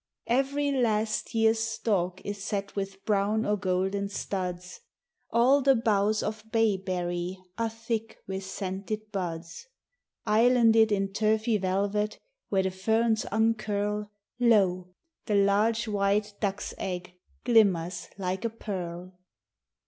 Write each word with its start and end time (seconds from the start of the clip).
THE 0.25 0.31
SEASONS. 0.37 0.47
85 0.49 0.49
Every 0.49 0.71
last 0.81 1.35
year's 1.35 1.59
stalk 1.59 2.21
is 2.25 2.43
set 2.43 2.75
with 2.75 3.05
brown 3.05 3.45
or 3.45 3.55
golden 3.55 4.09
studs; 4.09 4.79
All 5.29 5.61
the 5.61 5.75
boughs 5.75 6.23
of 6.23 6.43
bayberry 6.51 7.37
are 7.59 7.69
thick 7.69 8.17
with 8.25 8.43
scented 8.43 9.11
buds; 9.11 9.67
Islanded 10.25 10.91
in 10.91 11.13
turfy 11.13 11.59
velvet, 11.59 12.17
where 12.49 12.63
the 12.63 12.71
ferns 12.71 13.27
uncurl, 13.31 14.09
Lo! 14.39 14.87
the 15.27 15.35
large 15.35 15.87
white 15.87 16.33
duck's 16.39 16.73
egg 16.79 17.13
glimmers 17.43 18.09
Like 18.17 18.43
a 18.43 18.49
pearl 18.49 19.13